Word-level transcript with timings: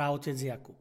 Praotec 0.00 0.40
Jakub. 0.40 0.80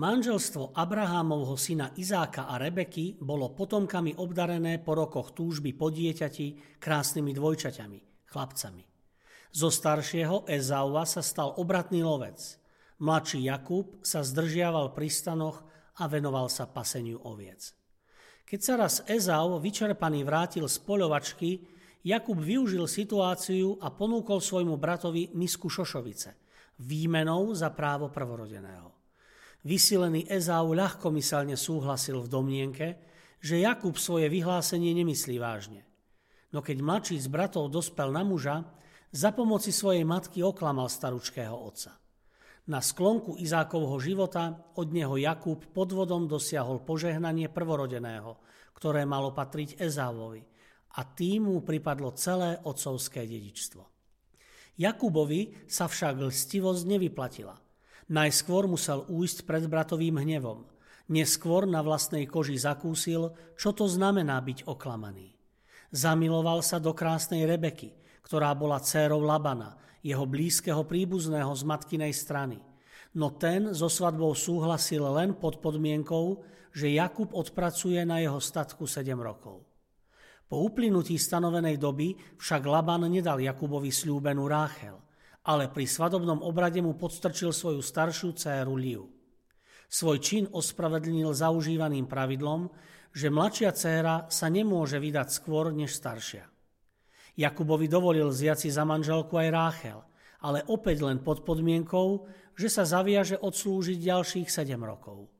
Manželstvo 0.00 0.72
Abrahámovho 0.72 1.52
syna 1.60 1.92
Izáka 2.00 2.48
a 2.48 2.56
Rebeky 2.56 3.20
bolo 3.20 3.52
potomkami 3.52 4.16
obdarené 4.16 4.80
po 4.80 4.96
rokoch 4.96 5.36
túžby 5.36 5.76
po 5.76 5.92
dieťati 5.92 6.80
krásnymi 6.80 7.36
dvojčaťami, 7.36 8.24
chlapcami. 8.24 8.84
Zo 9.52 9.68
staršieho 9.68 10.48
Ezaua 10.48 11.04
sa 11.04 11.20
stal 11.20 11.52
obratný 11.60 12.00
lovec. 12.00 12.40
Mladší 13.04 13.44
Jakub 13.44 14.00
sa 14.00 14.24
zdržiaval 14.24 14.96
pri 14.96 15.12
stanoch 15.12 15.60
a 16.00 16.08
venoval 16.08 16.48
sa 16.48 16.64
paseniu 16.72 17.20
oviec. 17.20 17.76
Keď 18.48 18.60
sa 18.64 18.74
raz 18.80 19.04
Ezau 19.12 19.60
vyčerpaný 19.60 20.24
vrátil 20.24 20.64
z 20.64 20.80
poľovačky, 20.88 21.68
Jakub 22.00 22.40
využil 22.40 22.88
situáciu 22.88 23.76
a 23.76 23.92
ponúkol 23.92 24.40
svojmu 24.40 24.80
bratovi 24.80 25.36
misku 25.36 25.68
šošovice– 25.68 26.32
výmenou 26.80 27.52
za 27.52 27.68
právo 27.70 28.08
prvorodeného. 28.08 28.90
Vysilený 29.60 30.24
Ezau 30.24 30.72
ľahkomyselne 30.72 31.52
súhlasil 31.52 32.16
v 32.24 32.32
domnienke, 32.32 32.86
že 33.44 33.60
Jakub 33.60 34.00
svoje 34.00 34.32
vyhlásenie 34.32 34.96
nemyslí 34.96 35.36
vážne. 35.36 35.84
No 36.50 36.64
keď 36.64 36.80
mladší 36.80 37.20
z 37.20 37.28
bratov 37.28 37.68
dospel 37.68 38.08
na 38.08 38.24
muža, 38.24 38.64
za 39.12 39.34
pomoci 39.34 39.74
svojej 39.74 40.06
matky 40.06 40.40
oklamal 40.40 40.88
staručkého 40.88 41.52
otca. 41.52 41.98
Na 42.70 42.78
sklonku 42.78 43.34
Izákovho 43.36 43.98
života 43.98 44.70
od 44.78 44.94
neho 44.94 45.18
Jakub 45.18 45.58
podvodom 45.74 46.30
dosiahol 46.30 46.86
požehnanie 46.86 47.50
prvorodeného, 47.50 48.38
ktoré 48.78 49.02
malo 49.02 49.34
patriť 49.34 49.82
Ezávovi, 49.82 50.46
a 50.90 51.00
tým 51.06 51.50
mu 51.50 51.62
pripadlo 51.62 52.14
celé 52.18 52.58
otcovské 52.66 53.22
dedičstvo. 53.26 53.99
Jakubovi 54.80 55.68
sa 55.68 55.84
však 55.92 56.24
lstivosť 56.24 56.88
nevyplatila. 56.88 57.52
Najskôr 58.08 58.64
musel 58.64 59.04
újsť 59.12 59.44
pred 59.44 59.68
bratovým 59.68 60.16
hnevom. 60.16 60.64
Neskôr 61.12 61.68
na 61.68 61.84
vlastnej 61.84 62.24
koži 62.24 62.56
zakúsil, 62.56 63.36
čo 63.60 63.76
to 63.76 63.84
znamená 63.84 64.40
byť 64.40 64.64
oklamaný. 64.64 65.36
Zamiloval 65.92 66.64
sa 66.64 66.80
do 66.80 66.96
krásnej 66.96 67.44
Rebeky, 67.44 67.92
ktorá 68.24 68.56
bola 68.56 68.80
dcérou 68.80 69.20
Labana, 69.20 69.76
jeho 70.00 70.24
blízkeho 70.24 70.88
príbuzného 70.88 71.52
z 71.52 71.62
matkinej 71.68 72.16
strany. 72.16 72.56
No 73.12 73.34
ten 73.36 73.76
so 73.76 73.90
svadbou 73.90 74.32
súhlasil 74.32 75.04
len 75.12 75.36
pod 75.36 75.60
podmienkou, 75.60 76.40
že 76.72 76.94
Jakub 76.94 77.34
odpracuje 77.36 78.00
na 78.06 78.22
jeho 78.22 78.38
statku 78.40 78.86
7 78.86 79.12
rokov. 79.18 79.69
Po 80.50 80.66
uplynutí 80.66 81.14
stanovenej 81.14 81.78
doby 81.78 82.18
však 82.34 82.66
Laban 82.66 83.06
nedal 83.06 83.38
Jakubovi 83.38 83.94
slúbenú 83.94 84.50
Ráchel, 84.50 84.98
ale 85.46 85.70
pri 85.70 85.86
svadobnom 85.86 86.42
obrade 86.42 86.82
mu 86.82 86.98
podstrčil 86.98 87.54
svoju 87.54 87.78
staršiu 87.78 88.34
dceru 88.34 88.74
Liu. 88.74 89.06
Svoj 89.86 90.18
čin 90.18 90.44
ospravedlnil 90.50 91.30
zaužívaným 91.30 92.10
pravidlom, 92.10 92.66
že 93.14 93.30
mladšia 93.30 93.70
dcéra 93.70 94.16
sa 94.26 94.50
nemôže 94.50 94.98
vydať 94.98 95.28
skôr 95.30 95.70
než 95.70 95.94
staršia. 95.94 96.50
Jakubovi 97.38 97.86
dovolil 97.86 98.34
si 98.34 98.74
za 98.74 98.82
manželku 98.82 99.38
aj 99.38 99.54
Ráchel, 99.54 100.02
ale 100.42 100.66
opäť 100.66 101.06
len 101.06 101.22
pod 101.22 101.46
podmienkou, 101.46 102.26
že 102.58 102.66
sa 102.66 102.82
zaviaže 102.82 103.38
odslúžiť 103.38 104.02
ďalších 104.02 104.48
7 104.50 104.74
rokov. 104.82 105.30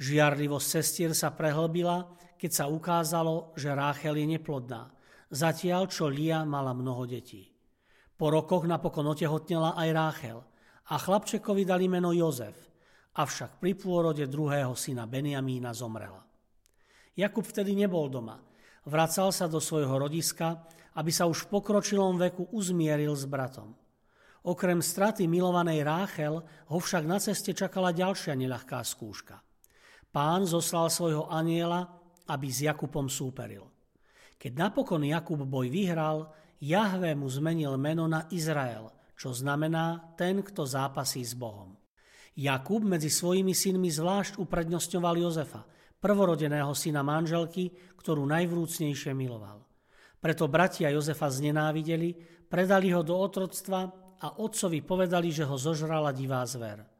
Žiarlivosť 0.00 0.64
sestier 0.80 1.12
sa 1.12 1.28
prehlbila, 1.28 2.16
keď 2.40 2.50
sa 2.56 2.64
ukázalo, 2.72 3.52
že 3.52 3.68
Ráchel 3.68 4.16
je 4.24 4.32
neplodná, 4.32 4.88
zatiaľ 5.28 5.92
čo 5.92 6.08
Lia 6.08 6.40
mala 6.48 6.72
mnoho 6.72 7.04
detí. 7.04 7.52
Po 8.16 8.32
rokoch 8.32 8.64
napokon 8.64 9.12
otehotnela 9.12 9.76
aj 9.76 9.88
Ráchel 9.92 10.40
a 10.88 10.96
chlapčekovi 10.96 11.68
dali 11.68 11.84
meno 11.84 12.16
Jozef, 12.16 12.56
avšak 13.12 13.60
pri 13.60 13.76
pôrode 13.76 14.24
druhého 14.24 14.72
syna 14.72 15.04
Benjamína 15.04 15.76
zomrela. 15.76 16.24
Jakub 17.12 17.44
vtedy 17.44 17.76
nebol 17.76 18.08
doma. 18.08 18.40
Vracal 18.88 19.36
sa 19.36 19.52
do 19.52 19.60
svojho 19.60 20.00
rodiska, 20.00 20.64
aby 20.96 21.12
sa 21.12 21.28
už 21.28 21.44
v 21.44 21.60
pokročilom 21.60 22.16
veku 22.16 22.48
uzmieril 22.56 23.12
s 23.12 23.28
bratom. 23.28 23.76
Okrem 24.48 24.80
straty 24.80 25.28
milovanej 25.28 25.84
Ráchel 25.84 26.40
ho 26.40 26.78
však 26.80 27.04
na 27.04 27.20
ceste 27.20 27.52
čakala 27.52 27.92
ďalšia 27.92 28.32
neľahká 28.32 28.80
skúška– 28.80 29.36
Pán 30.10 30.42
zoslal 30.42 30.90
svojho 30.90 31.30
aniela, 31.30 31.86
aby 32.26 32.50
s 32.50 32.66
Jakubom 32.66 33.06
súperil. 33.06 33.66
Keď 34.40 34.52
napokon 34.58 35.06
Jakub 35.06 35.38
boj 35.46 35.70
vyhral, 35.70 36.30
Jahve 36.58 37.14
mu 37.14 37.30
zmenil 37.30 37.78
meno 37.78 38.10
na 38.10 38.26
Izrael, 38.34 38.90
čo 39.14 39.30
znamená 39.30 40.16
ten, 40.18 40.42
kto 40.42 40.66
zápasí 40.66 41.22
s 41.22 41.38
Bohom. 41.38 41.76
Jakub 42.34 42.82
medzi 42.82 43.12
svojimi 43.12 43.52
synmi 43.52 43.92
zvlášť 43.92 44.40
uprednostňoval 44.40 45.14
Jozefa, 45.20 45.62
prvorodeného 46.00 46.72
syna 46.72 47.04
manželky, 47.04 47.70
ktorú 48.00 48.24
najvrúcnejšie 48.26 49.12
miloval. 49.12 49.62
Preto 50.20 50.48
bratia 50.48 50.88
Jozefa 50.92 51.28
znenávideli, 51.28 52.16
predali 52.48 52.92
ho 52.92 53.04
do 53.04 53.16
otroctva 53.16 53.80
a 54.20 54.40
otcovi 54.40 54.80
povedali, 54.84 55.32
že 55.32 55.48
ho 55.48 55.56
zožrala 55.56 56.12
divá 56.12 56.44
zver. 56.44 56.99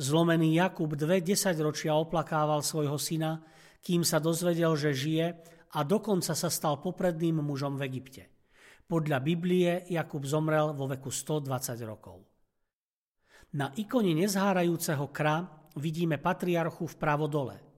Zlomený 0.00 0.56
Jakub 0.56 0.92
dve 0.96 1.20
desaťročia 1.20 1.92
oplakával 1.92 2.64
svojho 2.64 2.96
syna, 2.96 3.44
kým 3.82 4.06
sa 4.06 4.22
dozvedel, 4.22 4.72
že 4.78 4.96
žije 4.96 5.26
a 5.72 5.78
dokonca 5.84 6.32
sa 6.32 6.48
stal 6.48 6.80
popredným 6.80 7.42
mužom 7.44 7.76
v 7.76 7.84
Egypte. 7.88 8.22
Podľa 8.88 9.18
Biblie 9.24 9.88
Jakub 9.88 10.24
zomrel 10.28 10.76
vo 10.76 10.88
veku 10.88 11.08
120 11.08 11.80
rokov. 11.88 12.24
Na 13.52 13.72
ikone 13.76 14.16
nezhárajúceho 14.16 15.12
kra 15.12 15.44
vidíme 15.76 16.16
patriarchu 16.16 16.88
vpravo 16.96 17.28
dole. 17.28 17.71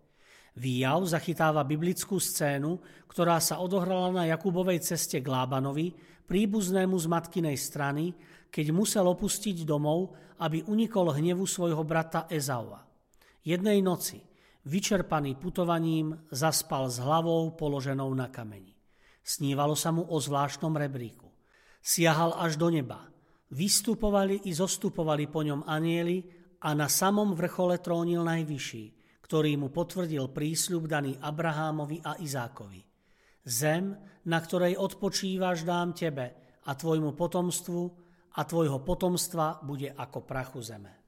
Výjav 0.55 1.03
zachytáva 1.11 1.67
biblickú 1.67 2.23
scénu, 2.23 2.79
ktorá 3.11 3.43
sa 3.43 3.59
odohrala 3.59 4.23
na 4.23 4.25
Jakubovej 4.31 4.79
ceste 4.87 5.19
k 5.19 5.27
Lábanovi, 5.27 5.91
príbuznému 6.31 6.95
z 6.95 7.07
matkinej 7.11 7.59
strany, 7.59 8.15
keď 8.55 8.71
musel 8.71 9.03
opustiť 9.11 9.67
domov, 9.67 10.15
aby 10.39 10.63
unikol 10.63 11.11
hnevu 11.11 11.43
svojho 11.43 11.83
brata 11.83 12.31
Ezaua. 12.31 12.87
Jednej 13.43 13.83
noci, 13.83 14.23
vyčerpaný 14.65 15.35
putovaním, 15.37 16.15
zaspal 16.31 16.87
s 16.87 17.03
hlavou 17.03 17.51
položenou 17.59 18.09
na 18.15 18.31
kameni. 18.31 18.73
Snívalo 19.27 19.75
sa 19.75 19.91
mu 19.91 20.07
o 20.07 20.17
zvláštnom 20.23 20.71
rebríku. 20.71 21.29
Siahal 21.83 22.39
až 22.39 22.57
do 22.57 22.71
neba. 22.71 23.11
Vystupovali 23.51 24.47
i 24.49 24.55
zostupovali 24.55 25.29
po 25.29 25.43
ňom 25.43 25.67
anieli 25.67 26.25
a 26.65 26.73
na 26.73 26.89
samom 26.89 27.37
vrchole 27.37 27.83
trónil 27.83 28.25
najvyšší, 28.25 29.04
ktorý 29.25 29.57
mu 29.57 29.73
potvrdil 29.73 30.29
prísľub 30.29 30.85
daný 30.85 31.17
Abrahámovi 31.17 32.05
a 32.05 32.21
Izákovi. 32.21 32.85
Zem, 33.45 33.97
na 34.29 34.39
ktorej 34.41 34.77
odpočívaš, 34.77 35.65
dám 35.65 35.97
tebe 35.97 36.61
a 36.65 36.71
tvojmu 36.73 37.13
potomstvu 37.17 37.83
a 38.37 38.41
tvojho 38.45 38.81
potomstva 38.85 39.61
bude 39.65 39.93
ako 39.93 40.25
prachu 40.25 40.61
zeme. 40.65 41.04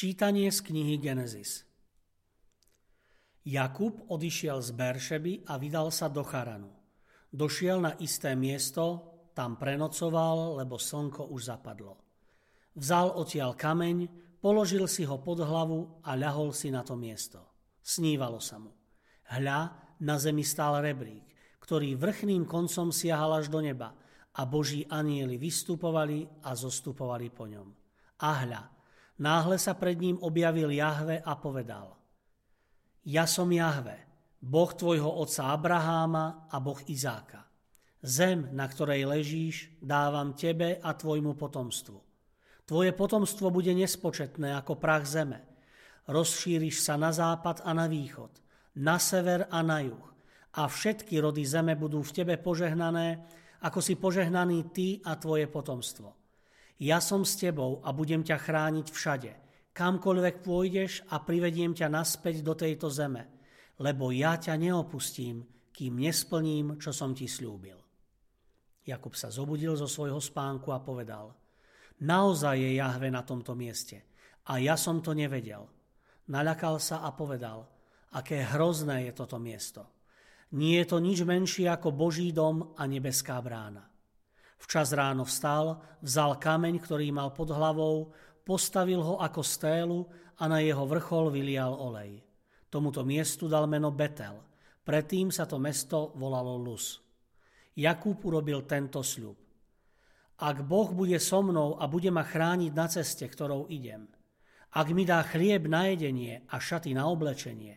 Čítanie 0.00 0.48
z 0.48 0.64
knihy 0.64 0.96
Genesis 0.96 1.60
Jakub 3.44 4.00
odišiel 4.08 4.64
z 4.64 4.72
Beršeby 4.72 5.44
a 5.44 5.60
vydal 5.60 5.92
sa 5.92 6.08
do 6.08 6.24
Charanu. 6.24 6.72
Došiel 7.28 7.84
na 7.84 7.92
isté 8.00 8.32
miesto, 8.32 9.04
tam 9.36 9.60
prenocoval, 9.60 10.56
lebo 10.56 10.80
slnko 10.80 11.28
už 11.28 11.52
zapadlo. 11.52 12.00
Vzal 12.80 13.12
odtiaľ 13.12 13.52
kameň, 13.52 14.08
položil 14.40 14.88
si 14.88 15.04
ho 15.04 15.20
pod 15.20 15.44
hlavu 15.44 16.00
a 16.00 16.16
ľahol 16.16 16.56
si 16.56 16.72
na 16.72 16.80
to 16.80 16.96
miesto. 16.96 17.68
Snívalo 17.84 18.40
sa 18.40 18.56
mu. 18.56 18.72
Hľa, 19.28 19.60
na 20.00 20.16
zemi 20.16 20.48
stál 20.48 20.80
rebrík, 20.80 21.28
ktorý 21.60 22.00
vrchným 22.00 22.48
koncom 22.48 22.88
siahal 22.88 23.44
až 23.44 23.52
do 23.52 23.60
neba 23.60 23.92
a 24.32 24.48
boží 24.48 24.80
anieli 24.88 25.36
vystupovali 25.36 26.24
a 26.48 26.56
zostupovali 26.56 27.28
po 27.28 27.44
ňom. 27.44 27.68
A 28.24 28.48
hľa, 28.48 28.79
Náhle 29.20 29.60
sa 29.60 29.76
pred 29.76 30.00
ním 30.00 30.16
objavil 30.24 30.72
Jahve 30.72 31.20
a 31.20 31.36
povedal 31.36 31.92
Ja 33.04 33.28
som 33.28 33.52
Jahve, 33.52 34.08
Boh 34.40 34.72
tvojho 34.72 35.12
otca 35.20 35.52
Abraháma 35.52 36.48
a 36.48 36.56
Boh 36.56 36.80
Izáka. 36.88 37.44
Zem, 38.00 38.48
na 38.56 38.64
ktorej 38.64 39.04
ležíš, 39.04 39.76
dávam 39.76 40.32
tebe 40.32 40.80
a 40.80 40.96
tvojmu 40.96 41.36
potomstvu. 41.36 42.00
Tvoje 42.64 42.96
potomstvo 42.96 43.52
bude 43.52 43.76
nespočetné 43.76 44.56
ako 44.56 44.80
prach 44.80 45.04
zeme. 45.04 45.44
Rozšíriš 46.08 46.80
sa 46.80 46.96
na 46.96 47.12
západ 47.12 47.60
a 47.60 47.76
na 47.76 47.84
východ, 47.84 48.32
na 48.80 48.96
sever 48.96 49.44
a 49.52 49.60
na 49.60 49.84
juh. 49.84 50.06
A 50.56 50.64
všetky 50.64 51.20
rody 51.20 51.44
zeme 51.44 51.76
budú 51.76 52.00
v 52.00 52.24
tebe 52.24 52.34
požehnané, 52.40 53.20
ako 53.68 53.84
si 53.84 54.00
požehnaný 54.00 54.72
ty 54.72 54.96
a 55.04 55.20
tvoje 55.20 55.44
potomstvo. 55.44 56.19
Ja 56.80 56.96
som 57.04 57.28
s 57.28 57.36
tebou 57.36 57.84
a 57.84 57.92
budem 57.92 58.24
ťa 58.24 58.40
chrániť 58.40 58.86
všade, 58.88 59.32
kamkoľvek 59.76 60.40
pôjdeš 60.40 61.04
a 61.12 61.20
privediem 61.20 61.76
ťa 61.76 61.92
naspäť 61.92 62.40
do 62.40 62.56
tejto 62.56 62.88
zeme, 62.88 63.28
lebo 63.76 64.08
ja 64.08 64.40
ťa 64.40 64.56
neopustím, 64.56 65.44
kým 65.76 66.00
nesplním, 66.00 66.80
čo 66.80 66.96
som 66.96 67.12
ti 67.12 67.28
slúbil. 67.28 67.76
Jakub 68.88 69.12
sa 69.12 69.28
zobudil 69.28 69.76
zo 69.76 69.84
svojho 69.84 70.24
spánku 70.24 70.72
a 70.72 70.80
povedal, 70.80 71.36
naozaj 72.00 72.56
je 72.56 72.80
Jahve 72.80 73.12
na 73.12 73.28
tomto 73.28 73.52
mieste 73.52 74.16
a 74.48 74.56
ja 74.56 74.72
som 74.80 75.04
to 75.04 75.12
nevedel. 75.12 75.68
Naľakal 76.32 76.80
sa 76.80 77.04
a 77.04 77.12
povedal, 77.12 77.68
aké 78.16 78.40
hrozné 78.56 79.10
je 79.10 79.12
toto 79.12 79.36
miesto. 79.36 79.84
Nie 80.56 80.82
je 80.82 80.96
to 80.96 80.98
nič 80.98 81.22
menšie 81.28 81.68
ako 81.68 81.92
Boží 81.92 82.32
dom 82.32 82.72
a 82.74 82.88
nebeská 82.88 83.36
brána. 83.44 83.84
Včas 84.60 84.92
ráno 84.92 85.24
vstal, 85.24 85.80
vzal 86.04 86.36
kameň, 86.36 86.84
ktorý 86.84 87.08
mal 87.16 87.32
pod 87.32 87.48
hlavou, 87.48 88.12
postavil 88.44 89.00
ho 89.00 89.16
ako 89.16 89.40
stélu 89.40 90.04
a 90.36 90.44
na 90.52 90.60
jeho 90.60 90.84
vrchol 90.84 91.32
vylial 91.32 91.72
olej. 91.72 92.20
Tomuto 92.68 93.00
miestu 93.02 93.48
dal 93.48 93.64
meno 93.64 93.88
Betel. 93.88 94.36
Predtým 94.84 95.32
sa 95.32 95.48
to 95.48 95.56
mesto 95.56 96.12
volalo 96.16 96.60
Lus. 96.60 97.00
Jakub 97.72 98.20
urobil 98.20 98.68
tento 98.68 99.00
sľub. 99.00 99.38
Ak 100.40 100.64
Boh 100.64 100.88
bude 100.92 101.16
so 101.20 101.40
mnou 101.40 101.80
a 101.80 101.84
bude 101.88 102.08
ma 102.12 102.24
chrániť 102.24 102.72
na 102.72 102.86
ceste, 102.88 103.24
ktorou 103.28 103.68
idem, 103.68 104.08
ak 104.72 104.86
mi 104.92 105.04
dá 105.04 105.20
chlieb 105.24 105.68
na 105.68 105.92
jedenie 105.92 106.44
a 106.48 106.56
šaty 106.56 106.96
na 106.96 107.08
oblečenie, 107.08 107.76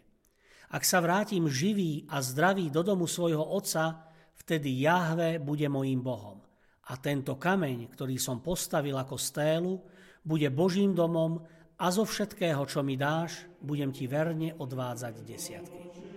ak 0.71 0.83
sa 0.83 1.03
vrátim 1.03 1.47
živý 1.47 2.07
a 2.07 2.23
zdravý 2.23 2.71
do 2.71 2.81
domu 2.81 3.07
svojho 3.07 3.43
otca, 3.43 4.07
vtedy 4.39 4.83
Jahve 4.83 5.43
bude 5.43 5.67
mojím 5.67 6.01
Bohom 6.01 6.43
a 6.83 6.93
tento 6.99 7.39
kameň, 7.39 7.87
ktorý 7.95 8.19
som 8.19 8.43
postavil 8.43 8.99
ako 8.99 9.15
stélu, 9.15 9.79
bude 10.23 10.47
Božím 10.51 10.91
domom 10.91 11.43
a 11.79 11.85
zo 11.91 12.03
všetkého, 12.03 12.63
čo 12.67 12.83
mi 12.83 12.99
dáš, 12.99 13.47
budem 13.59 13.91
ti 13.91 14.07
verne 14.07 14.55
odvádzať 14.55 15.13
desiatky. 15.23 16.12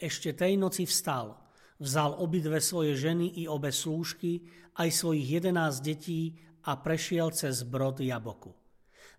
Ešte 0.00 0.32
tej 0.32 0.56
noci 0.56 0.88
vstal, 0.88 1.36
vzal 1.76 2.16
obidve 2.24 2.56
svoje 2.64 2.96
ženy 2.96 3.36
i 3.36 3.44
obe 3.44 3.68
slúžky, 3.68 4.48
aj 4.80 4.88
svojich 4.88 5.28
jedenáct 5.28 5.84
detí 5.84 6.40
a 6.64 6.80
prešiel 6.80 7.28
cez 7.36 7.68
brod 7.68 8.00
Jaboku. 8.00 8.56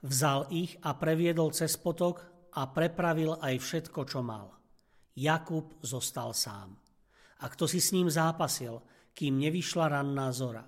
Vzal 0.02 0.50
ich 0.50 0.82
a 0.82 0.98
previedol 0.98 1.54
cez 1.54 1.78
potok 1.78 2.26
a 2.58 2.66
prepravil 2.74 3.38
aj 3.38 3.62
všetko, 3.62 4.10
čo 4.10 4.26
mal. 4.26 4.58
Jakub 5.14 5.78
zostal 5.86 6.34
sám. 6.34 6.74
A 7.42 7.46
kto 7.46 7.70
si 7.70 7.78
s 7.78 7.94
ním 7.94 8.10
zápasil, 8.10 8.82
kým 9.14 9.38
nevyšla 9.38 9.86
ranná 9.86 10.34
zora. 10.34 10.66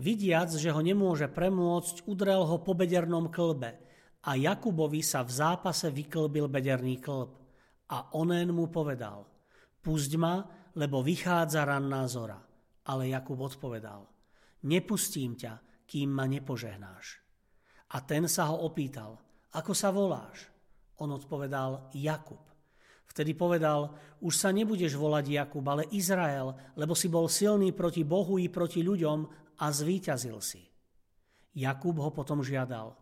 Vidiac, 0.00 0.56
že 0.56 0.72
ho 0.72 0.80
nemôže 0.80 1.28
premôcť, 1.28 2.08
udrel 2.08 2.48
ho 2.48 2.64
po 2.64 2.72
bedernom 2.72 3.28
klbe 3.28 3.76
a 4.24 4.40
Jakubovi 4.40 5.04
sa 5.04 5.20
v 5.20 5.36
zápase 5.36 5.92
vyklbil 5.92 6.48
bederný 6.48 6.96
klb 6.96 7.37
a 7.88 8.12
onen 8.16 8.52
mu 8.52 8.68
povedal, 8.68 9.24
pusť 9.80 10.12
ma, 10.20 10.44
lebo 10.76 11.00
vychádza 11.00 11.64
ranná 11.64 12.04
zora. 12.04 12.38
Ale 12.88 13.12
Jakub 13.12 13.40
odpovedal, 13.40 14.08
nepustím 14.64 15.36
ťa, 15.36 15.84
kým 15.88 16.08
ma 16.08 16.24
nepožehnáš. 16.24 17.20
A 17.92 18.04
ten 18.04 18.28
sa 18.28 18.52
ho 18.52 18.64
opýtal, 18.64 19.16
ako 19.56 19.72
sa 19.72 19.88
voláš? 19.88 20.48
On 21.00 21.08
odpovedal, 21.08 21.88
Jakub. 21.96 22.40
Vtedy 23.08 23.32
povedal, 23.32 23.96
už 24.20 24.34
sa 24.36 24.52
nebudeš 24.52 24.92
volať 24.92 25.32
Jakub, 25.32 25.64
ale 25.64 25.88
Izrael, 25.96 26.52
lebo 26.76 26.92
si 26.92 27.08
bol 27.08 27.24
silný 27.32 27.72
proti 27.72 28.04
Bohu 28.04 28.36
i 28.36 28.52
proti 28.52 28.84
ľuďom 28.84 29.18
a 29.58 29.66
zvíťazil 29.72 30.38
si. 30.44 30.62
Jakub 31.56 31.96
ho 31.98 32.12
potom 32.12 32.44
žiadal, 32.44 32.92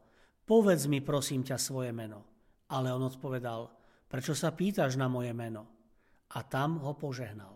povedz 0.47 0.87
mi 0.87 1.03
prosím 1.03 1.43
ťa 1.43 1.59
svoje 1.59 1.91
meno. 1.91 2.23
Ale 2.71 2.95
on 2.95 3.03
odpovedal, 3.11 3.69
prečo 4.07 4.33
sa 4.35 4.55
pýtaš 4.55 4.99
na 4.99 5.07
moje 5.11 5.31
meno? 5.37 5.67
A 6.35 6.43
tam 6.43 6.83
ho 6.83 6.99
požehnal. 6.99 7.55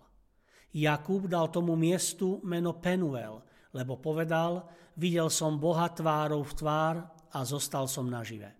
Jakub 0.71 1.26
dal 1.26 1.50
tomu 1.50 1.75
miestu 1.75 2.38
meno 2.47 2.78
Penuel, 2.78 3.42
lebo 3.75 3.99
povedal, 3.99 4.71
videl 4.95 5.26
som 5.26 5.59
Boha 5.59 5.90
tvárou 5.90 6.47
v 6.47 6.52
tvár 6.54 6.97
a 7.35 7.38
zostal 7.42 7.90
som 7.90 8.07
nažive. 8.07 8.54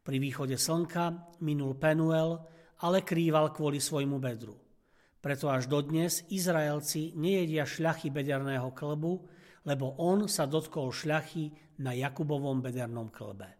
Pri 0.00 0.16
východe 0.16 0.56
slnka 0.56 1.36
minul 1.44 1.76
Penuel, 1.76 2.40
ale 2.80 3.04
krýval 3.04 3.52
kvôli 3.52 3.76
svojmu 3.76 4.16
bedru. 4.16 4.56
Preto 5.20 5.52
až 5.52 5.68
dodnes 5.68 6.24
Izraelci 6.32 7.12
nejedia 7.12 7.68
šľachy 7.68 8.08
bederného 8.08 8.72
klbu, 8.72 9.12
lebo 9.68 10.00
on 10.00 10.24
sa 10.24 10.48
dotkol 10.48 10.88
šľachy 10.88 11.76
na 11.84 11.92
Jakubovom 11.92 12.64
bedernom 12.64 13.12
klbe. 13.12 13.59